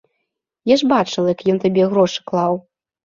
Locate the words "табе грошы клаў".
1.67-2.53